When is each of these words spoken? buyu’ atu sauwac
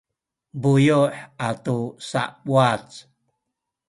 buyu’ 0.61 1.01
atu 1.47 1.75
sauwac 2.09 2.87